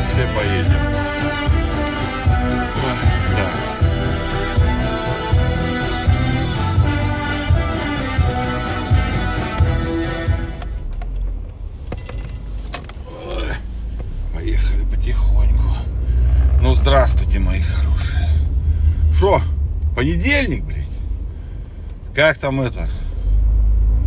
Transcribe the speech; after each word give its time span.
сейчас 0.00 0.12
все 0.12 0.26
поедем. 0.34 0.72
Да. 13.36 13.56
Поехали 14.34 14.84
потихоньку. 14.84 15.76
Ну, 16.60 16.74
здравствуйте, 16.74 17.38
мои 17.38 17.60
хорошие. 17.60 18.28
Шо, 19.12 19.40
понедельник, 19.94 20.64
блядь? 20.64 20.78
Как 22.14 22.38
там 22.38 22.60
это? 22.60 22.88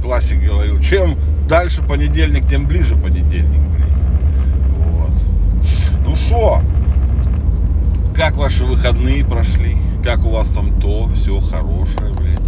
Классик 0.02 0.42
говорил, 0.42 0.80
чем 0.82 1.18
дальше 1.48 1.82
понедельник, 1.82 2.48
тем 2.48 2.68
ближе 2.68 2.96
понедельник. 2.96 3.73
Ну 6.24 6.30
шо, 6.30 6.62
как 8.16 8.36
ваши 8.36 8.64
выходные 8.66 9.26
прошли? 9.26 9.78
Как 10.04 10.24
у 10.26 10.30
вас 10.30 10.52
там 10.52 10.80
то, 10.80 11.10
все 11.10 11.40
хорошее, 11.40 12.14
блядь. 12.14 12.40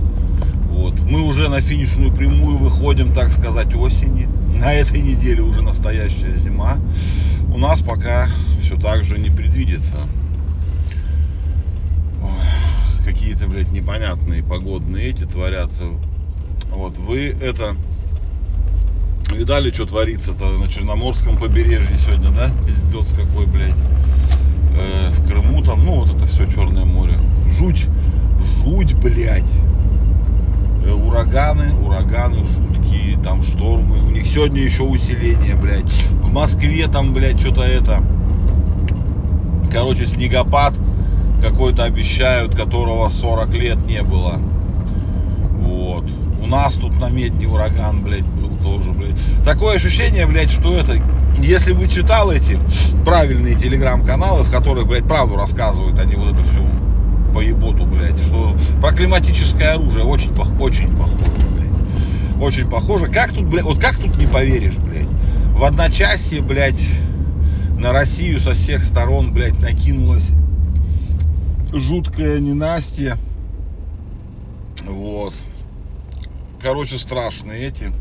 Вот. 0.70 1.00
Мы 1.02 1.22
уже 1.22 1.50
на 1.50 1.62
финишную 1.62 2.12
прямую 2.14 2.58
выходим, 2.58 3.12
так 3.12 3.32
сказать, 3.32 3.74
осени. 3.76 4.28
На 4.56 4.74
этой 4.74 5.02
неделе 5.02 5.42
уже 5.42 5.62
настоящая 5.62 6.34
зима. 6.38 6.78
У 7.54 7.58
нас 7.58 7.82
пока 7.82 8.30
все 8.62 8.78
так 8.78 9.04
же 9.04 9.18
не 9.18 9.30
предвидится. 9.30 9.98
Какие-то, 13.06 13.48
блядь, 13.48 13.72
непонятные 13.72 14.44
погодные 14.44 15.10
эти 15.10 15.24
творятся. 15.24 15.86
Вот 16.72 16.98
вы 16.98 17.36
это 17.42 17.76
видали, 19.34 19.72
что 19.72 19.86
творится-то 19.86 20.52
на 20.58 20.68
Черноморском 20.68 21.38
побережье 21.38 21.98
сегодня, 21.98 22.30
да? 22.30 22.52
Пиздец 22.66 23.14
какой, 23.14 23.46
блядь. 23.48 23.76
Э, 24.78 25.10
в 25.10 25.28
Крыму 25.28 25.64
там, 25.64 25.86
ну 25.86 25.96
вот 25.96 26.16
это 26.16 26.26
все 26.26 26.46
Черное 26.46 26.86
море. 26.86 27.20
Жуть, 27.58 27.86
жуть, 28.64 28.94
блядь. 28.96 29.44
Э, 30.86 30.92
ураганы, 30.92 31.74
ураганы 31.86 32.46
жуткие, 32.46 33.18
там 33.24 33.42
штормы. 33.42 34.00
У 34.04 34.12
них 34.12 34.28
сегодня 34.28 34.62
еще 34.62 34.84
усиление, 34.84 35.56
блядь. 35.56 35.92
В 36.22 36.32
Москве 36.32 36.88
там, 36.88 37.14
блядь, 37.14 37.40
что-то 37.40 37.64
это. 37.64 38.04
Короче, 39.72 40.06
снегопад 40.06 40.74
какой-то 41.42 41.84
обещают, 41.84 42.56
которого 42.56 43.10
40 43.10 43.54
лет 43.56 43.78
не 43.88 44.02
было. 44.04 44.40
У 46.46 46.48
нас 46.48 46.76
тут 46.76 47.00
на 47.00 47.10
медне 47.10 47.48
ураган, 47.48 48.04
блядь, 48.04 48.24
был 48.24 48.56
тоже, 48.62 48.92
блядь. 48.92 49.18
Такое 49.44 49.78
ощущение, 49.78 50.28
блядь, 50.28 50.52
что 50.52 50.78
это... 50.78 51.02
Если 51.40 51.74
бы 51.74 51.88
читал 51.88 52.32
эти 52.32 52.60
правильные 53.04 53.56
телеграм-каналы, 53.56 54.44
в 54.44 54.52
которых, 54.52 54.86
блядь, 54.88 55.06
правду 55.06 55.38
рассказывают, 55.38 56.00
они 56.00 56.14
вот 56.14 56.36
это 56.36 56.44
всю 56.44 56.70
поеботу, 57.34 57.88
блядь, 57.88 58.20
что 58.20 58.56
про 58.80 58.94
климатическое 58.94 59.74
оружие 59.74 60.06
очень, 60.06 60.32
очень 60.60 60.96
похоже, 60.96 61.48
блядь. 61.58 62.40
Очень 62.40 62.70
похоже. 62.70 63.08
Как 63.08 63.34
тут, 63.34 63.46
блядь, 63.46 63.64
вот 63.64 63.80
как 63.80 63.98
тут 63.98 64.16
не 64.20 64.28
поверишь, 64.28 64.76
блядь. 64.76 65.10
В 65.50 65.64
одночасье, 65.64 66.44
блядь, 66.44 66.88
на 67.76 67.92
Россию 67.92 68.40
со 68.40 68.54
всех 68.54 68.84
сторон, 68.84 69.34
блядь, 69.34 69.60
накинулась 69.60 70.30
жуткое 71.74 72.40
ненастье. 72.40 73.18
Вот. 74.86 75.34
Короче, 76.66 76.98
страшные 76.98 77.68
эти. 77.68 77.92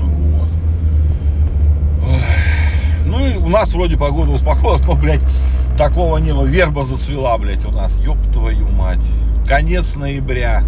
Вот. 0.00 0.48
Ну 3.06 3.24
и 3.24 3.36
у 3.36 3.48
нас 3.48 3.72
вроде 3.72 3.96
погода 3.96 4.32
успокоилась, 4.32 4.80
но, 4.80 4.96
блядь, 4.96 5.22
такого 5.78 6.18
не 6.18 6.32
было. 6.32 6.44
Верба 6.44 6.82
зацвела, 6.82 7.38
блядь, 7.38 7.64
у 7.64 7.70
нас. 7.70 7.96
Ёб 8.02 8.18
твою 8.32 8.68
мать. 8.68 8.98
Конец 9.46 9.94
ноября. 9.94 10.64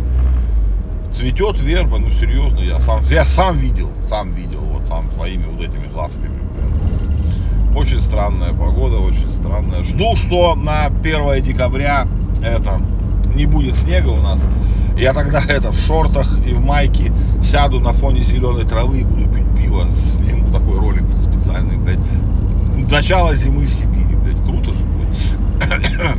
Цветет 1.13 1.59
верба, 1.59 1.99
ну 1.99 2.11
серьезно, 2.11 2.61
я 2.61 2.79
сам, 2.79 3.03
я 3.11 3.25
сам 3.25 3.59
видел, 3.59 3.91
сам 4.09 4.33
видел, 4.35 4.61
вот 4.61 4.87
сам 4.87 5.11
своими 5.11 5.47
вот 5.47 5.61
этими 5.61 5.89
глазками. 5.93 6.39
Очень 7.75 8.03
странная 8.03 8.53
погода, 8.53 8.99
очень 8.99 9.33
странная. 9.33 9.83
Жду, 9.83 10.15
что 10.15 10.55
на 10.55 10.87
1 10.87 11.43
декабря 11.43 12.07
это 12.41 12.81
не 13.35 13.47
будет 13.47 13.75
снега 13.75 14.11
у 14.11 14.23
нас. 14.23 14.41
Я 14.99 15.13
тогда 15.13 15.41
это 15.49 15.71
в 15.71 15.79
шортах 15.79 16.37
и 16.45 16.53
в 16.53 16.61
майке 16.61 17.13
сяду 17.43 17.79
на 17.79 17.93
фоне 17.93 18.23
зеленой 18.23 18.65
травы 18.65 19.01
и 19.01 19.05
буду 19.05 19.29
пить 19.29 19.47
пиво. 19.57 19.87
Сниму 19.93 20.51
такой 20.51 20.77
ролик 20.79 21.05
специальный, 21.23 21.77
блядь. 21.77 22.01
Начало 22.91 23.35
зимы 23.37 23.67
в 23.67 23.71
Сибири, 23.71 24.17
блядь. 24.17 24.43
Круто 24.45 24.73
же 24.73 24.85
будет. 24.85 26.19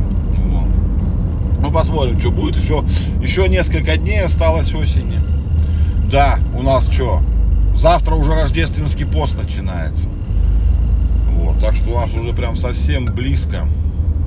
Ну, 1.62 1.70
посмотрим, 1.70 2.18
что 2.18 2.30
будет. 2.30 2.56
Еще, 2.56 2.82
еще 3.20 3.46
несколько 3.46 3.98
дней 3.98 4.22
осталось 4.22 4.72
осени. 4.72 5.20
Да, 6.10 6.38
у 6.54 6.62
нас 6.62 6.88
что? 6.88 7.20
Завтра 7.74 8.14
уже 8.14 8.34
рождественский 8.34 9.04
пост 9.04 9.36
начинается. 9.36 10.06
Вот, 11.34 11.60
так 11.60 11.76
что 11.76 11.90
у 11.90 11.96
нас 12.00 12.10
уже 12.14 12.32
прям 12.32 12.56
совсем 12.56 13.04
близко. 13.04 13.68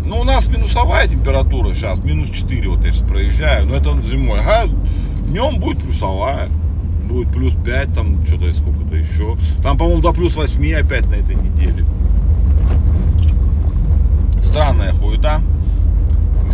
Ну, 0.05 0.19
у 0.19 0.23
нас 0.23 0.47
минусовая 0.47 1.07
температура 1.07 1.73
сейчас, 1.73 1.99
минус 2.03 2.29
4, 2.29 2.69
вот 2.69 2.83
я 2.83 2.91
сейчас 2.91 3.07
проезжаю, 3.07 3.65
но 3.67 3.75
это 3.75 3.95
зимой. 4.01 4.39
А 4.45 4.65
днем 5.27 5.59
будет 5.59 5.81
плюсовая. 5.81 6.49
Будет 7.07 7.31
плюс 7.31 7.53
5, 7.63 7.93
там 7.93 8.25
что-то 8.25 8.53
сколько-то 8.53 8.95
еще. 8.95 9.37
Там, 9.61 9.77
по-моему, 9.77 10.01
до 10.01 10.13
плюс 10.13 10.35
8 10.35 10.73
опять 10.73 11.09
на 11.09 11.15
этой 11.15 11.35
неделе. 11.35 11.85
Странная 14.41 14.93
хуета. 14.93 15.41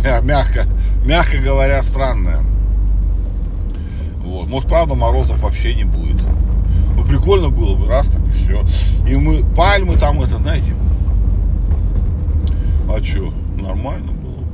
Мя- 0.02 0.20
Мягко, 0.20 0.64
мягко 1.04 1.38
говоря, 1.38 1.82
странная. 1.82 2.40
Вот. 4.24 4.48
Может, 4.48 4.68
правда, 4.68 4.94
морозов 4.94 5.42
вообще 5.42 5.74
не 5.74 5.84
будет. 5.84 6.22
Ну, 6.96 7.04
прикольно 7.04 7.48
было 7.50 7.74
бы, 7.74 7.86
раз 7.88 8.06
так 8.06 8.26
и 8.26 8.30
все. 8.30 8.64
И 9.08 9.16
мы, 9.16 9.44
пальмы 9.56 9.96
там, 9.96 10.20
это, 10.22 10.38
знаете, 10.38 10.72
а 12.88 13.02
что, 13.04 13.32
нормально 13.70 14.12
было 14.12 14.36
бы. 14.36 14.46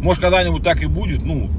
Может, 0.00 0.22
когда-нибудь 0.22 0.62
так 0.62 0.82
и 0.82 0.86
будет, 0.86 1.24
ну, 1.24 1.50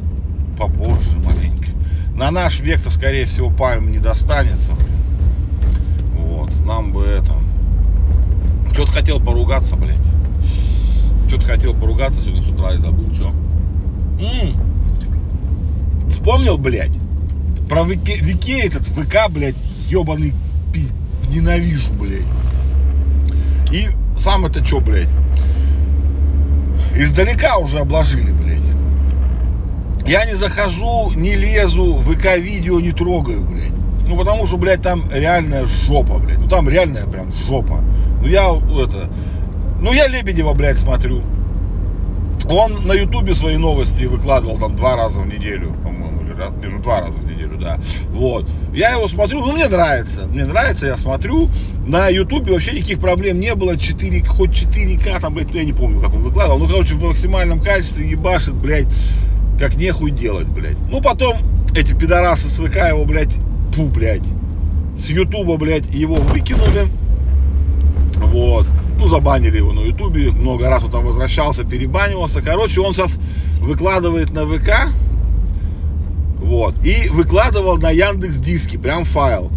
попозже 0.58 1.18
маленько. 1.20 1.72
На 2.16 2.30
наш 2.30 2.60
век-то, 2.60 2.92
скорее 2.92 3.26
всего, 3.26 3.50
пальм 3.50 3.92
не 3.92 4.00
достанется. 4.00 4.74
Вот, 6.18 6.52
нам 6.66 6.92
бы 6.92 7.04
это... 7.04 7.34
Что-то 8.74 8.92
хотел 8.92 9.20
поругаться, 9.20 9.76
блядь. 9.76 9.98
Что-то 11.28 11.48
хотел 11.48 11.74
поругаться 11.74 12.22
сегодня 12.22 12.42
с 12.42 12.48
утра 12.48 12.74
и 12.74 12.78
забыл, 12.78 13.14
что. 13.14 13.32
Вспомнил, 16.10 16.58
блядь, 16.58 16.94
про 17.70 17.84
ВК, 17.84 18.10
ВК 18.10 18.50
этот, 18.50 18.84
ВК, 18.88 19.30
блядь, 19.30 19.56
ебаный 19.88 20.34
пиз... 20.74 20.92
Ненавижу, 21.30 21.94
блядь. 21.94 22.22
И 23.72 23.90
сам 24.18 24.46
это 24.46 24.64
что, 24.64 24.80
блядь? 24.82 25.10
Издалека 26.96 27.58
уже 27.58 27.80
обложили, 27.80 28.32
блядь. 28.32 28.60
Я 30.06 30.26
не 30.26 30.36
захожу, 30.36 31.12
не 31.16 31.36
лезу, 31.36 31.96
ВК-видео 32.00 32.80
не 32.80 32.92
трогаю, 32.92 33.42
блядь. 33.42 33.72
Ну, 34.08 34.18
потому 34.18 34.46
что, 34.46 34.58
блядь, 34.58 34.82
там 34.82 35.10
реальная 35.14 35.66
жопа, 35.66 36.20
блядь. 36.20 36.40
Ну, 36.40 36.48
там 36.48 36.68
реальная 36.68 37.06
прям 37.06 37.32
жопа. 37.32 37.82
Ну, 38.22 38.28
я 38.28 38.50
это... 38.50 39.10
Ну, 39.82 39.94
я 39.94 40.08
Лебедева, 40.08 40.54
блядь, 40.54 40.78
смотрю. 40.78 41.24
Он 42.50 42.86
на 42.86 42.94
Ютубе 42.94 43.34
свои 43.34 43.58
новости 43.58 44.04
выкладывал 44.04 44.58
там 44.58 44.76
два 44.76 44.96
раза 44.98 45.20
в 45.20 45.28
неделю, 45.28 45.74
по-моему, 45.84 46.22
или 46.22 46.34
раз, 46.34 46.52
ну, 46.62 46.80
два 46.80 47.00
раза 47.02 47.14
в 47.14 47.24
неделю, 47.24 47.33
да. 47.64 47.80
Вот. 48.10 48.48
Я 48.74 48.92
его 48.92 49.08
смотрю, 49.08 49.46
ну, 49.46 49.54
мне 49.54 49.68
нравится. 49.68 50.28
Мне 50.28 50.46
нравится, 50.46 50.86
я 50.86 50.98
смотрю. 50.98 51.50
На 51.88 52.10
Ютубе 52.10 52.54
вообще 52.54 52.74
никаких 52.74 53.00
проблем 53.00 53.40
не 53.40 53.56
было. 53.56 53.78
4, 53.78 54.24
хоть 54.26 54.52
4К, 54.52 55.20
там, 55.20 55.34
блядь, 55.34 55.48
ну, 55.48 55.56
я 55.56 55.64
не 55.64 55.74
помню, 55.74 56.02
как 56.02 56.14
он 56.14 56.24
выкладывал. 56.24 56.60
Ну, 56.60 56.68
короче, 56.68 56.96
в 56.96 57.04
максимальном 57.04 57.62
качестве 57.62 58.10
ебашит, 58.10 58.54
блядь, 58.54 58.88
как 59.60 59.76
нехуй 59.76 60.12
делать, 60.12 60.48
блядь. 60.48 60.78
Ну, 60.90 61.02
потом 61.02 61.38
эти 61.76 61.94
пидорасы 61.94 62.50
с 62.50 62.60
ВК 62.60 62.76
его, 62.90 63.06
блядь, 63.06 63.36
фу, 63.74 63.88
блядь, 63.88 64.26
с 64.98 65.08
Ютуба, 65.08 65.58
блядь, 65.58 65.94
его 65.94 66.16
выкинули. 66.16 66.88
Вот. 68.18 68.68
Ну, 68.98 69.08
забанили 69.08 69.58
его 69.58 69.74
на 69.74 69.82
Ютубе. 69.82 70.32
Много 70.32 70.70
раз 70.70 70.84
он 70.84 70.92
там 70.92 71.06
возвращался, 71.06 71.64
перебанивался. 71.64 72.42
Короче, 72.42 72.82
он 72.82 72.94
сейчас 72.94 73.20
выкладывает 73.60 74.32
на 74.32 74.46
ВК. 74.46 74.90
Вот. 76.44 76.76
И 76.86 77.10
выкладывал 77.10 77.78
на 77.78 77.90
Яндекс 77.90 78.36
Диски. 78.36 78.78
Прям 78.78 79.06
файл. 79.06 79.50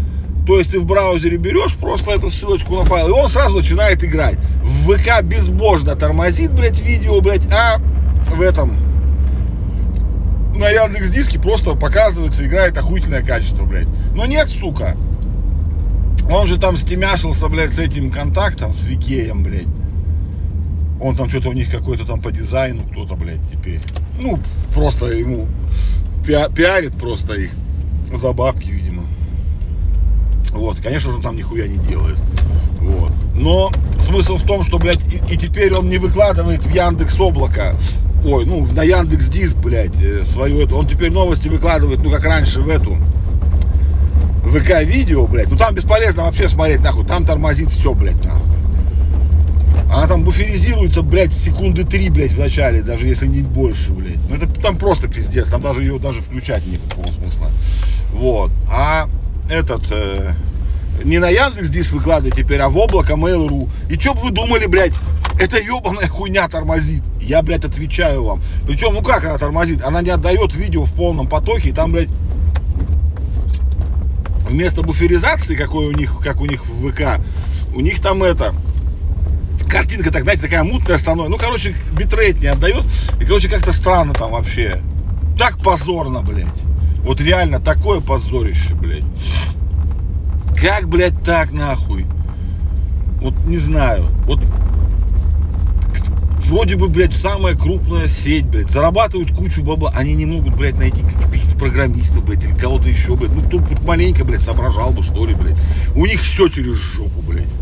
То 0.46 0.58
есть 0.58 0.70
ты 0.70 0.78
в 0.78 0.84
браузере 0.84 1.36
берешь 1.36 1.74
просто 1.74 2.12
эту 2.12 2.30
ссылочку 2.30 2.76
на 2.76 2.84
файл, 2.84 3.08
и 3.08 3.10
он 3.10 3.28
сразу 3.28 3.56
начинает 3.56 4.04
играть. 4.04 4.38
В 4.62 4.92
ВК 4.92 5.20
безбожно 5.22 5.96
тормозит, 5.96 6.52
блядь, 6.52 6.80
видео, 6.80 7.20
блядь, 7.20 7.52
а 7.52 7.78
в 8.30 8.40
этом 8.40 8.78
на 10.54 10.68
Яндекс 10.68 11.10
Диске 11.10 11.40
просто 11.40 11.74
показывается, 11.74 12.46
играет 12.46 12.78
охуительное 12.78 13.22
качество, 13.22 13.64
блядь. 13.64 13.88
Но 14.14 14.24
нет, 14.24 14.48
сука. 14.48 14.96
Он 16.30 16.46
же 16.46 16.58
там 16.58 16.76
стемяшился, 16.76 17.48
блядь, 17.48 17.72
с 17.72 17.78
этим 17.80 18.12
контактом, 18.12 18.72
с 18.72 18.84
Викеем, 18.84 19.42
блядь. 19.42 19.66
Он 21.00 21.14
там 21.16 21.28
что-то 21.28 21.50
у 21.50 21.52
них 21.52 21.70
какой-то 21.70 22.06
там 22.06 22.20
по 22.20 22.30
дизайну 22.30 22.84
кто-то, 22.84 23.16
блядь, 23.16 23.42
теперь. 23.50 23.80
Ну, 24.18 24.38
просто 24.72 25.06
ему 25.06 25.46
пи- 26.26 26.52
пиарит 26.54 26.92
просто 26.98 27.34
их 27.34 27.50
за 28.12 28.32
бабки, 28.32 28.68
видимо. 28.68 29.04
Вот, 30.50 30.78
конечно 30.80 31.10
же, 31.10 31.16
он 31.16 31.22
там 31.22 31.36
нихуя 31.36 31.66
не 31.66 31.78
делает. 31.78 32.18
Вот. 32.80 33.12
Но 33.34 33.70
смысл 34.00 34.36
в 34.36 34.44
том, 34.44 34.64
что, 34.64 34.78
блядь, 34.78 35.00
и, 35.12 35.34
и 35.34 35.36
теперь 35.36 35.72
он 35.74 35.88
не 35.88 35.98
выкладывает 35.98 36.64
в 36.64 36.74
Яндекс 36.74 37.18
облако. 37.20 37.76
Ой, 38.24 38.44
ну, 38.44 38.66
на 38.72 38.82
Яндекс 38.82 39.28
Диск, 39.28 39.56
блядь, 39.56 40.00
э, 40.02 40.24
свою 40.24 40.60
эту. 40.60 40.76
Он 40.76 40.88
теперь 40.88 41.10
новости 41.10 41.48
выкладывает, 41.48 42.02
ну, 42.02 42.10
как 42.10 42.24
раньше, 42.24 42.60
в 42.60 42.68
эту. 42.68 42.96
ВК 44.46 44.82
видео, 44.82 45.26
блядь. 45.26 45.50
Ну, 45.50 45.56
там 45.56 45.74
бесполезно 45.74 46.24
вообще 46.24 46.48
смотреть, 46.48 46.80
нахуй. 46.80 47.04
Там 47.04 47.26
тормозит 47.26 47.70
все, 47.70 47.94
блядь, 47.94 48.24
нахуй. 48.24 48.55
Она 49.96 50.08
там 50.08 50.24
буферизируется, 50.24 51.00
блядь, 51.00 51.32
секунды 51.32 51.82
три, 51.82 52.10
блядь, 52.10 52.32
в 52.32 52.38
начале, 52.38 52.82
даже 52.82 53.06
если 53.08 53.26
не 53.26 53.40
больше, 53.40 53.92
блядь. 53.92 54.18
Ну, 54.28 54.36
это 54.36 54.46
там 54.46 54.76
просто 54.76 55.08
пиздец. 55.08 55.48
Там 55.48 55.62
даже 55.62 55.80
ее 55.80 55.98
даже 55.98 56.20
включать 56.20 56.66
никакого 56.66 57.10
смысла. 57.10 57.48
Вот. 58.12 58.50
А 58.70 59.08
этот... 59.48 59.90
Э, 59.90 60.34
не 61.02 61.18
на 61.18 61.30
Яндекс 61.30 61.70
Диск 61.70 61.92
выкладывать 61.92 62.36
теперь, 62.36 62.60
а 62.60 62.68
в 62.68 62.76
облако 62.76 63.14
Mail.ru. 63.14 63.70
И 63.88 63.98
что 63.98 64.12
бы 64.12 64.20
вы 64.20 64.32
думали, 64.32 64.66
блядь, 64.66 64.92
эта 65.40 65.58
ебаная 65.58 66.08
хуйня 66.08 66.46
тормозит. 66.46 67.02
Я, 67.18 67.40
блядь, 67.40 67.64
отвечаю 67.64 68.22
вам. 68.22 68.42
Причем, 68.66 68.92
ну 68.92 69.00
как 69.00 69.24
она 69.24 69.38
тормозит? 69.38 69.82
Она 69.82 70.02
не 70.02 70.10
отдает 70.10 70.54
видео 70.54 70.84
в 70.84 70.92
полном 70.92 71.26
потоке, 71.26 71.70
и 71.70 71.72
там, 71.72 71.92
блядь, 71.92 72.10
вместо 74.46 74.82
буферизации, 74.82 75.56
какой 75.56 75.86
у 75.86 75.92
них, 75.92 76.18
как 76.22 76.42
у 76.42 76.44
них 76.44 76.66
в 76.66 76.90
ВК, 76.90 77.18
у 77.74 77.80
них 77.80 78.02
там 78.02 78.22
это, 78.22 78.54
картинка, 79.76 80.10
так, 80.10 80.22
знаете, 80.22 80.42
такая 80.42 80.64
мутная 80.64 80.96
становится. 80.96 81.30
Ну, 81.30 81.36
короче, 81.36 81.76
битрейт 81.92 82.40
не 82.40 82.46
отдает. 82.46 82.84
И, 83.20 83.24
короче, 83.26 83.48
как-то 83.48 83.72
странно 83.72 84.14
там 84.14 84.30
вообще. 84.30 84.80
Так 85.38 85.58
позорно, 85.58 86.22
блядь. 86.22 86.46
Вот 87.02 87.20
реально 87.20 87.60
такое 87.60 88.00
позорище, 88.00 88.74
блядь. 88.74 89.04
Как, 90.58 90.88
блядь, 90.88 91.22
так 91.22 91.52
нахуй? 91.52 92.06
Вот 93.20 93.34
не 93.44 93.58
знаю. 93.58 94.06
Вот 94.24 94.40
вроде 96.46 96.76
бы, 96.76 96.88
блядь, 96.88 97.14
самая 97.14 97.54
крупная 97.54 98.06
сеть, 98.06 98.46
блядь, 98.46 98.70
зарабатывают 98.70 99.36
кучу 99.36 99.62
бабла, 99.62 99.92
они 99.94 100.14
не 100.14 100.24
могут, 100.24 100.56
блядь, 100.56 100.78
найти 100.78 101.02
каких-то 101.02 101.58
программистов, 101.58 102.24
блядь, 102.24 102.44
или 102.44 102.54
кого-то 102.54 102.88
еще, 102.88 103.14
блядь, 103.14 103.32
ну, 103.32 103.42
кто 103.42 103.60
хоть 103.60 103.82
маленько, 103.82 104.24
блядь, 104.24 104.42
соображал 104.42 104.92
бы, 104.92 105.02
что 105.02 105.26
ли, 105.26 105.34
блядь. 105.34 105.58
У 105.94 106.06
них 106.06 106.20
все 106.20 106.48
через 106.48 106.76
жопу, 106.76 107.20
блядь. 107.20 107.52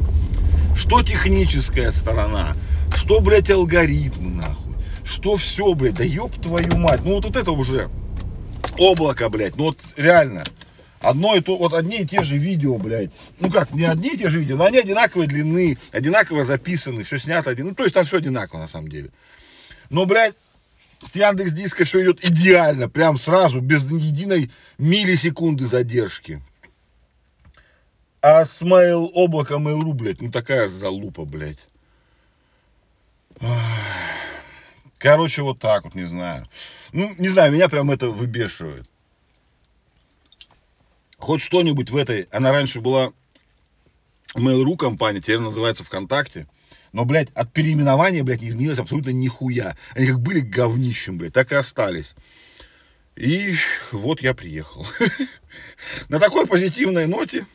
Что 0.75 1.03
техническая 1.03 1.93
сторона, 1.93 2.57
что, 2.95 3.21
блядь, 3.21 3.51
алгоритмы, 3.51 4.31
нахуй, 4.31 4.75
что 5.05 5.37
все, 5.37 5.75
блядь, 5.75 5.95
да 5.95 6.05
ёб 6.05 6.35
твою 6.35 6.77
мать, 6.77 7.01
ну, 7.05 7.15
вот, 7.15 7.25
вот 7.25 7.37
это 7.37 7.53
уже 7.53 7.89
облако, 8.79 9.29
блядь, 9.29 9.57
ну, 9.57 9.65
вот 9.65 9.79
реально, 9.97 10.45
одно 11.01 11.37
и 11.37 11.41
то, 11.41 11.57
вот 11.57 11.75
одни 11.75 12.01
и 12.01 12.07
те 12.07 12.23
же 12.23 12.37
видео, 12.37 12.79
блядь. 12.79 13.11
Ну 13.39 13.51
как, 13.51 13.73
не 13.73 13.85
одни 13.85 14.15
и 14.15 14.19
те 14.19 14.29
же 14.29 14.41
видео, 14.41 14.57
но 14.57 14.65
они 14.65 14.79
одинаковой 14.79 15.27
длины, 15.27 15.79
одинаково 15.93 16.45
записаны, 16.45 17.03
все 17.03 17.19
снято 17.19 17.51
один. 17.51 17.69
Ну, 17.69 17.75
то 17.75 17.85
есть 17.85 17.95
там 17.95 18.05
все 18.05 18.19
одинаково 18.19 18.61
на 18.61 18.67
самом 18.67 18.89
деле. 18.89 19.11
Но, 19.91 20.07
блядь, 20.07 20.35
с 21.03 21.15
Яндекс 21.15 21.53
Диска 21.53 21.85
все 21.85 22.03
идет 22.03 22.25
идеально, 22.25 22.89
прям 22.89 23.17
сразу, 23.17 23.61
без 23.61 23.85
единой 23.91 24.51
миллисекунды 24.79 25.67
задержки. 25.67 26.43
А 28.27 28.47
с 28.47 28.63
Mail 28.63 29.11
облака 29.13 29.57
Mail.ru, 29.57 29.93
блядь, 29.93 30.23
ну 30.23 30.31
такая 30.31 30.69
залупа, 30.69 31.27
блядь. 31.27 31.69
Короче, 34.99 35.43
вот 35.43 35.59
так 35.59 35.85
вот, 35.85 35.95
не 35.95 36.05
знаю. 36.05 36.49
Ну, 36.93 37.15
не 37.19 37.29
знаю, 37.29 37.53
меня 37.53 37.69
прям 37.69 37.91
это 37.91 38.09
выбешивает 38.09 38.89
хоть 41.25 41.41
что-нибудь 41.41 41.89
в 41.91 41.97
этой, 41.97 42.29
она 42.31 42.53
раньше 42.53 42.81
была 42.81 43.13
Mail.ru 44.37 44.77
компания, 44.77 45.21
теперь 45.21 45.39
называется 45.39 45.83
ВКонтакте. 45.83 46.47
Но, 46.93 47.05
блядь, 47.05 47.31
от 47.35 47.53
переименования, 47.53 48.23
блядь, 48.23 48.43
не 48.43 48.51
изменилось 48.51 48.79
абсолютно 48.79 49.11
нихуя. 49.11 49.77
Они 49.95 50.07
как 50.07 50.21
были 50.21 50.41
говнищем, 50.41 51.19
блядь, 51.19 51.33
так 51.33 51.51
и 51.51 51.57
остались. 51.57 52.15
И 53.17 53.57
вот 53.91 54.21
я 54.21 54.35
приехал. 54.35 54.87
На 56.09 56.21
такой 56.21 56.47
позитивной 56.47 57.07
ноте. 57.07 57.47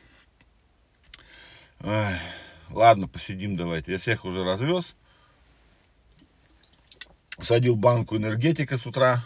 Ладно, 1.82 3.08
посидим 3.08 3.56
давайте. 3.56 3.94
Я 3.94 3.98
всех 3.98 4.26
уже 4.26 4.44
развез. 4.44 4.96
Садил 7.42 7.76
банку 7.76 8.18
энергетика 8.18 8.78
с 8.78 8.86
утра. 8.86 9.24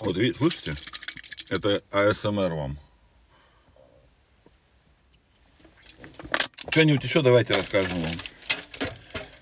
Вот, 0.00 0.16
видите, 0.16 0.38
слышите? 0.38 0.74
Это 1.48 1.82
АСМР 1.90 2.52
вам. 2.52 2.78
Что-нибудь 6.70 7.04
еще 7.04 7.22
давайте 7.22 7.54
расскажем 7.54 7.98
вам. 7.98 8.12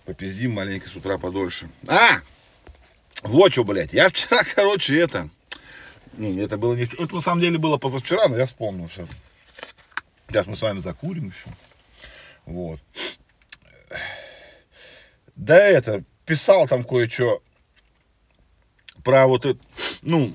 Попиздим 0.05 0.53
маленько 0.53 0.89
с 0.89 0.95
утра 0.95 1.19
подольше. 1.19 1.71
А! 1.89 2.21
Вот 3.23 3.53
что, 3.53 3.65
блядь. 3.65 3.93
Я 3.93 4.09
вчера, 4.09 4.43
короче, 4.55 4.99
это... 5.01 5.31
Не, 6.13 6.39
это 6.43 6.59
было 6.59 6.75
не... 6.75 6.85
Это 6.85 7.15
на 7.15 7.23
самом 7.23 7.41
деле 7.41 7.59
было 7.59 7.79
позавчера, 7.79 8.29
но 8.29 8.37
я 8.37 8.47
вспомнил 8.47 8.89
сейчас. 8.89 9.09
Сейчас 10.35 10.49
мы 10.49 10.57
с 10.57 10.63
вами 10.63 10.81
закурим 10.81 11.29
еще. 11.29 11.49
Вот. 12.45 12.81
Да 15.37 15.57
это, 15.57 16.03
писал 16.27 16.67
там 16.67 16.83
кое-что 16.83 17.41
про 19.05 19.29
вот 19.29 19.47
это, 19.47 19.61
ну, 20.03 20.35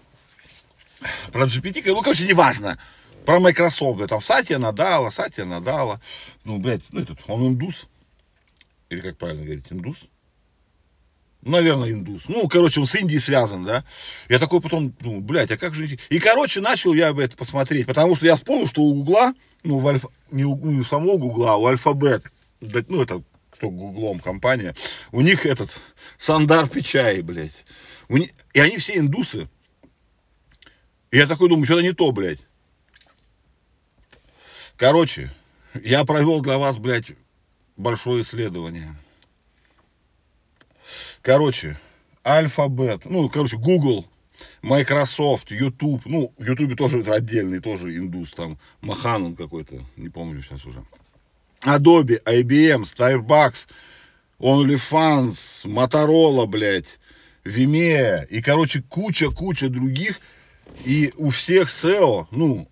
про 1.34 1.48
GPT, 1.48 1.81
ну, 1.88 2.01
короче, 2.01 2.25
неважно. 2.25 2.80
Про 3.25 3.42
Microsoft, 3.42 4.07
там 4.07 4.22
Сатья 4.22 4.57
Надала, 4.57 5.10
Сатья 5.10 5.44
Надала. 5.44 6.00
Ну, 6.45 6.60
блядь, 6.60 6.84
ну, 6.94 7.02
этот, 7.02 7.19
он 7.28 7.48
индус. 7.48 7.90
Или 8.88 9.02
как 9.02 9.18
правильно 9.18 9.44
говорить, 9.44 9.66
индус? 9.69 10.06
Наверное, 11.42 11.92
индус. 11.92 12.24
Ну, 12.28 12.48
короче, 12.50 12.82
он 12.82 12.86
с 12.86 12.96
Индией 12.96 13.22
связан, 13.22 13.64
да. 13.64 13.86
Я 14.28 14.40
такой 14.40 14.60
потом 14.60 14.92
думаю, 15.00 15.22
блядь, 15.22 15.52
а 15.52 15.58
как 15.58 15.74
же... 15.74 15.98
И, 16.10 16.20
короче, 16.20 16.60
начал 16.60 16.94
я 16.94 17.10
это 17.12 17.38
посмотреть, 17.38 17.88
потому 17.88 18.16
что 18.16 18.26
я 18.26 18.36
вспомнил, 18.36 18.68
что 18.68 18.81
у 18.81 18.94
Гугла, 18.94 19.34
ну, 19.64 19.80
в 19.80 19.88
альфа... 19.88 20.10
не 20.31 20.44
у, 20.44 20.54
у 20.54 20.84
самого 20.84 21.18
Гугла, 21.18 21.54
а 21.54 21.56
у 21.56 21.68
Альфабет, 21.68 22.24
ну, 22.60 23.02
это 23.02 23.24
кто 23.52 23.69
Гуглом 23.69 24.19
компания, 24.19 24.76
у 25.12 25.22
них 25.22 25.46
этот 25.46 25.78
Сандар 26.18 26.68
Пичай, 26.68 27.22
блядь. 27.22 27.66
У 28.10 28.18
них... 28.18 28.31
И 28.54 28.60
они 28.60 28.78
все 28.78 28.98
индусы. 28.98 29.50
И 31.12 31.18
я 31.18 31.26
такой 31.26 31.48
думаю, 31.48 31.66
что-то 31.66 31.81
не 31.81 31.94
то, 31.94 32.12
блядь. 32.12 32.40
Короче, 34.76 35.31
я 35.74 36.04
провел 36.04 36.42
для 36.42 36.58
вас, 36.58 36.78
блядь, 36.78 37.12
большое 37.78 38.24
исследование. 38.24 38.96
Короче, 41.21 41.80
Альфабет, 42.26 43.06
ну, 43.06 43.30
короче, 43.30 43.57
Google, 43.57 44.06
Microsoft, 44.61 45.52
YouTube, 45.52 46.06
ну, 46.06 46.33
в 46.38 46.44
YouTube 46.44 46.78
тоже 46.78 46.99
это 47.02 47.14
отдельный, 47.14 47.59
тоже 47.59 47.95
индус, 47.97 48.33
там, 48.33 48.57
Махан 48.81 49.23
он 49.23 49.35
какой-то, 49.35 49.85
не 49.97 50.09
помню 50.09 50.42
сейчас 50.42 50.66
уже. 50.66 50.83
Adobe, 51.66 52.23
IBM, 52.23 52.83
Starbucks, 52.83 53.68
OnlyFans, 54.40 55.66
Motorola, 55.66 56.47
блядь, 56.47 56.99
Vimeo. 57.44 58.26
И, 58.30 58.42
короче, 58.42 58.81
куча-куча 58.81 59.69
других– 59.69 60.19
и 60.85 61.14
у 61.18 61.30
всех 61.30 61.68
SEO, 61.68 62.28
ну, 62.31 62.69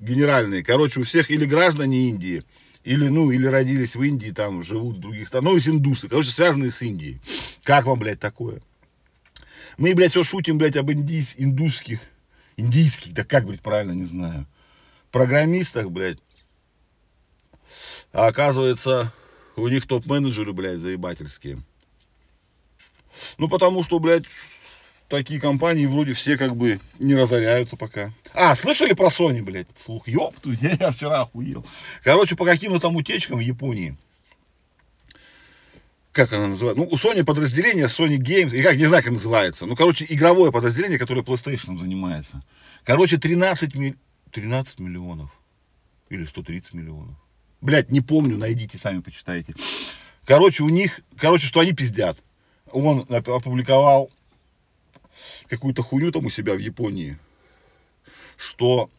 генеральные, 0.00 0.64
короче, 0.64 1.00
у 1.00 1.04
всех 1.04 1.30
или 1.30 1.44
граждане 1.44 2.08
Индии, 2.08 2.44
или, 2.84 3.08
ну, 3.08 3.30
или 3.30 3.46
родились 3.46 3.94
в 3.94 4.02
Индии, 4.02 4.30
там, 4.30 4.62
живут 4.62 4.96
в 4.96 5.00
других 5.00 5.28
странах, 5.28 5.50
ну, 5.50 5.54
есть 5.56 5.68
индусы, 5.68 6.08
короче, 6.08 6.30
связанные 6.30 6.70
с 6.70 6.80
Индией. 6.82 7.20
Как 7.62 7.86
вам, 7.86 7.98
блядь, 7.98 8.20
такое? 8.20 8.60
Мы, 9.76 9.94
блядь, 9.94 10.10
все 10.10 10.22
шутим, 10.22 10.58
блядь, 10.58 10.76
об 10.76 10.90
индийс, 10.90 11.34
индусских, 11.36 12.00
индийских, 12.56 13.12
да 13.12 13.24
как, 13.24 13.44
блядь, 13.44 13.62
правильно, 13.62 13.92
не 13.92 14.04
знаю, 14.04 14.46
программистах, 15.10 15.90
блядь. 15.90 16.18
А 18.12 18.26
оказывается, 18.26 19.12
у 19.56 19.68
них 19.68 19.86
топ-менеджеры, 19.86 20.52
блядь, 20.52 20.80
заебательские. 20.80 21.62
Ну, 23.38 23.48
потому 23.48 23.82
что, 23.82 23.98
блядь, 23.98 24.24
такие 25.10 25.40
компании 25.40 25.84
вроде 25.86 26.14
все 26.14 26.38
как 26.38 26.56
бы 26.56 26.80
не 26.98 27.14
разоряются 27.14 27.76
пока. 27.76 28.12
А, 28.32 28.54
слышали 28.54 28.94
про 28.94 29.08
Sony, 29.08 29.42
блядь? 29.42 29.66
Слух, 29.74 30.08
ёпту, 30.08 30.52
я 30.60 30.90
вчера 30.90 31.22
охуел. 31.22 31.66
Короче, 32.02 32.36
по 32.36 32.46
каким-то 32.46 32.78
там 32.78 32.96
утечкам 32.96 33.38
в 33.38 33.42
Японии 33.42 33.96
как 36.12 36.32
она 36.32 36.48
называется? 36.48 36.82
Ну, 36.82 36.88
у 36.90 36.96
Sony 36.96 37.24
подразделение 37.24 37.86
Sony 37.86 38.18
Games, 38.18 38.54
и 38.54 38.62
как, 38.62 38.76
не 38.76 38.86
знаю, 38.86 39.02
как 39.02 39.12
называется. 39.12 39.66
Ну, 39.66 39.76
короче, 39.76 40.04
игровое 40.08 40.50
подразделение, 40.52 40.98
которое 40.98 41.22
PlayStation 41.22 41.78
занимается. 41.78 42.42
Короче, 42.84 43.16
13, 43.16 43.74
ми... 43.74 43.94
13 44.32 44.80
миллионов. 44.80 45.30
Или 46.08 46.24
130 46.24 46.74
миллионов. 46.74 47.14
Блять, 47.60 47.90
не 47.90 48.00
помню, 48.00 48.36
найдите, 48.36 48.78
сами 48.78 49.00
почитайте. 49.00 49.54
Короче, 50.24 50.64
у 50.64 50.68
них, 50.68 51.00
короче, 51.16 51.46
что 51.46 51.60
они 51.60 51.72
пиздят. 51.72 52.18
Он 52.72 53.06
опубликовал 53.08 54.10
какую-то 55.48 55.82
хуйню 55.82 56.12
там 56.12 56.26
у 56.26 56.30
себя 56.30 56.54
в 56.54 56.58
Японии, 56.58 57.18
что 58.36 58.90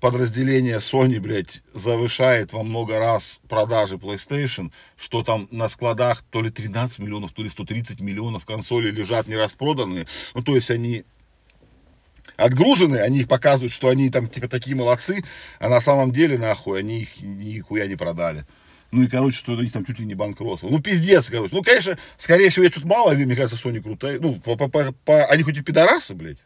подразделение 0.00 0.78
Sony, 0.78 1.20
блядь, 1.20 1.62
завышает 1.72 2.52
во 2.52 2.62
много 2.62 2.98
раз 2.98 3.40
продажи 3.48 3.96
PlayStation, 3.96 4.72
что 4.96 5.22
там 5.22 5.48
на 5.50 5.68
складах 5.68 6.22
то 6.30 6.42
ли 6.42 6.50
13 6.50 6.98
миллионов, 6.98 7.32
то 7.32 7.42
ли 7.42 7.48
130 7.48 8.00
миллионов 8.00 8.44
консолей 8.44 8.90
лежат 8.90 9.26
не 9.26 9.36
распроданные. 9.36 10.06
Ну, 10.34 10.42
то 10.42 10.54
есть 10.54 10.70
они 10.70 11.04
отгружены, 12.36 12.96
они 12.96 13.20
их 13.20 13.28
показывают, 13.28 13.72
что 13.72 13.88
они 13.88 14.10
там 14.10 14.28
типа 14.28 14.48
такие 14.48 14.76
молодцы, 14.76 15.24
а 15.58 15.68
на 15.68 15.80
самом 15.80 16.12
деле, 16.12 16.38
нахуй, 16.38 16.78
они 16.78 17.02
их 17.02 17.20
нихуя 17.20 17.86
не 17.86 17.96
продали. 17.96 18.46
Ну 18.90 19.02
и, 19.02 19.06
короче, 19.06 19.36
что 19.36 19.52
у 19.52 19.60
них 19.60 19.72
там 19.72 19.84
чуть 19.84 19.98
ли 20.00 20.06
не 20.06 20.14
банкротство. 20.14 20.68
Ну, 20.68 20.80
пиздец, 20.80 21.30
короче. 21.30 21.54
Ну, 21.54 21.62
конечно, 21.62 21.96
скорее 22.18 22.50
всего, 22.50 22.64
я 22.64 22.70
что-то 22.70 22.88
мало 22.88 23.12
верю, 23.12 23.26
мне 23.26 23.36
кажется, 23.36 23.68
Sony 23.68 23.80
крутая. 23.80 24.18
Ну, 24.20 24.34
по, 24.36 24.56
по, 24.56 24.68
по, 24.68 25.26
они 25.26 25.42
хоть 25.42 25.58
и 25.58 25.62
пидорасы, 25.62 26.14
блядь, 26.14 26.38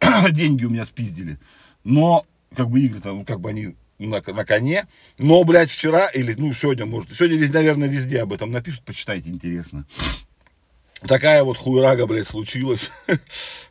деньги 0.30 0.64
у 0.64 0.70
меня 0.70 0.84
спиздили. 0.84 1.38
Но 1.82 2.26
как 2.56 2.70
бы 2.70 2.80
игры 2.80 3.00
там, 3.00 3.18
ну, 3.18 3.24
как 3.24 3.40
бы 3.40 3.50
они 3.50 3.74
на, 3.98 4.22
на 4.26 4.44
коне. 4.44 4.86
Но, 5.18 5.44
блядь, 5.44 5.70
вчера 5.70 6.08
или, 6.08 6.34
ну, 6.38 6.52
сегодня, 6.52 6.86
может, 6.86 7.14
сегодня, 7.14 7.36
здесь, 7.36 7.52
наверное, 7.52 7.88
везде 7.88 8.22
об 8.22 8.32
этом 8.32 8.50
напишут, 8.50 8.82
почитайте, 8.84 9.28
интересно. 9.28 9.86
Такая 11.06 11.44
вот 11.44 11.58
хуйрага, 11.58 12.06
блядь, 12.06 12.26
случилась. 12.26 12.90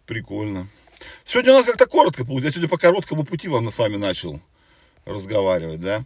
Прикольно. 0.06 0.70
Сегодня 1.26 1.54
у 1.54 1.58
нас 1.58 1.66
как-то 1.66 1.88
коротко 1.88 2.26
получилось. 2.26 2.46
Я 2.46 2.52
сегодня 2.52 2.70
по 2.70 2.78
короткому 2.78 3.24
пути 3.24 3.48
вам 3.48 3.72
с 3.72 3.78
вами 3.80 3.96
начал 3.96 4.40
разговаривать, 5.06 5.82
да? 5.82 6.06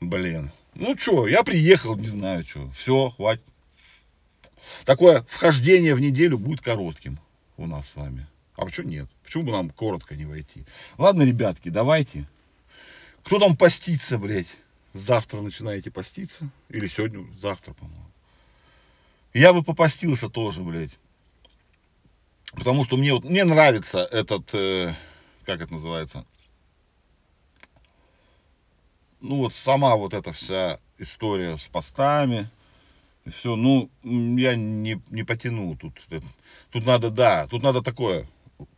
Блин. 0.00 0.50
Ну 0.74 0.96
что, 0.98 1.26
я 1.28 1.44
приехал, 1.44 1.96
не 1.96 2.06
знаю 2.06 2.44
что. 2.44 2.70
Все, 2.72 3.10
хватит. 3.10 3.44
Такое 4.84 5.22
вхождение 5.28 5.94
в 5.94 6.00
неделю 6.00 6.38
будет 6.38 6.60
коротким 6.60 7.20
у 7.56 7.66
нас 7.66 7.90
с 7.90 7.96
вами. 7.96 8.26
А 8.56 8.64
почему 8.64 8.88
нет? 8.88 9.08
Почему 9.22 9.44
бы 9.44 9.52
нам 9.52 9.70
коротко 9.70 10.16
не 10.16 10.24
войти? 10.24 10.64
Ладно, 10.98 11.22
ребятки, 11.22 11.68
давайте. 11.68 12.28
Кто 13.22 13.38
там 13.38 13.56
постится, 13.56 14.18
блядь? 14.18 14.48
Завтра 14.92 15.40
начинаете 15.40 15.90
поститься? 15.90 16.48
Или 16.68 16.88
сегодня? 16.88 17.26
Завтра, 17.36 17.72
по-моему. 17.72 18.04
Я 19.32 19.52
бы 19.52 19.62
попостился 19.62 20.28
тоже, 20.28 20.62
блядь. 20.62 20.98
Потому 22.52 22.84
что 22.84 22.96
мне 22.96 23.12
вот, 23.12 23.24
мне 23.24 23.44
нравится 23.44 23.98
этот, 24.12 24.54
э, 24.54 24.94
как 25.44 25.60
это 25.60 25.72
называется? 25.72 26.24
Ну 29.24 29.36
вот 29.36 29.54
сама 29.54 29.96
вот 29.96 30.12
эта 30.12 30.34
вся 30.34 30.78
история 30.98 31.56
с 31.56 31.66
постами, 31.66 32.50
и 33.24 33.30
все, 33.30 33.56
ну, 33.56 33.88
я 34.02 34.54
не, 34.54 35.00
не 35.08 35.22
потяну 35.22 35.74
тут. 35.76 35.98
Тут 36.68 36.84
надо, 36.84 37.10
да, 37.10 37.46
тут 37.46 37.62
надо 37.62 37.80
такое, 37.80 38.26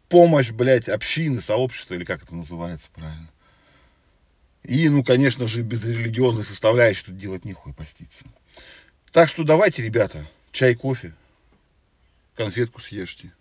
помощь, 0.08 0.52
блядь, 0.52 0.88
общины, 0.88 1.40
сообщества, 1.40 1.94
или 1.94 2.04
как 2.04 2.22
это 2.22 2.32
называется 2.32 2.88
правильно. 2.94 3.28
И, 4.62 4.88
ну, 4.88 5.02
конечно 5.02 5.48
же, 5.48 5.62
без 5.62 5.84
религиозной 5.84 6.44
составляющей 6.44 7.06
тут 7.06 7.16
делать 7.16 7.44
нехуй 7.44 7.74
поститься. 7.74 8.24
Так 9.10 9.28
что 9.28 9.42
давайте, 9.42 9.82
ребята, 9.82 10.30
чай, 10.52 10.76
кофе, 10.76 11.12
конфетку 12.36 12.80
съешьте. 12.80 13.32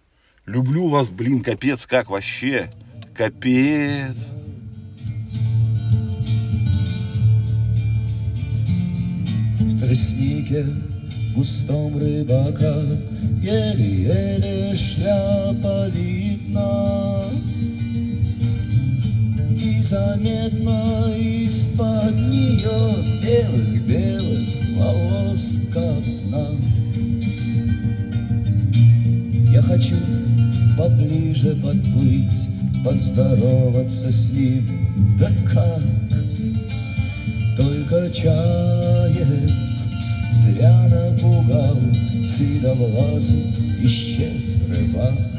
Люблю 0.47 0.87
вас, 0.87 1.11
блин, 1.11 1.43
капец, 1.43 1.85
как 1.85 2.09
вообще. 2.09 2.71
Капец. 3.15 4.15
Тростнике 9.85 10.65
густом 11.35 11.97
рыбака 11.97 12.75
Еле-еле 13.41 14.75
шляпа 14.75 15.87
видна 15.89 17.25
И 19.51 19.83
заметно 19.83 21.13
из-под 21.17 22.15
нее 22.15 22.95
Белых-белых 23.21 24.49
волос 24.77 25.59
копна 25.73 26.47
Я 29.51 29.61
хочу 29.61 29.97
поближе 30.77 31.55
подплыть 31.57 32.47
Поздороваться 32.83 34.11
с 34.11 34.31
ним, 34.31 35.17
да 35.19 35.29
как? 35.51 35.81
Только 37.57 38.11
чаек 38.11 38.54
Зря 40.55 40.87
напугал 40.87 41.77
седовласый 42.23 43.43
исчез 43.81 44.61
рыбак 44.69 45.34